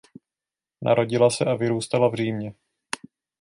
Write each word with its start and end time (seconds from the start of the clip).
Narodila 0.81 1.29
se 1.29 1.45
a 1.45 1.55
vyrůstala 1.55 2.09
v 2.09 2.15
Římě. 2.15 2.53